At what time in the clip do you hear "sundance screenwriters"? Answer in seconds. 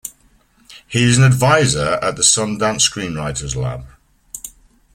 2.23-3.55